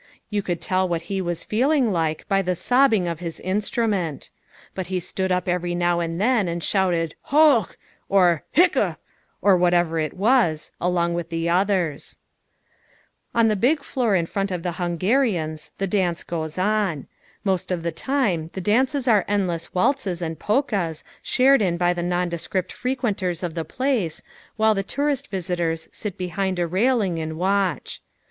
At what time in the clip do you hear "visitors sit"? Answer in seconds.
25.27-26.17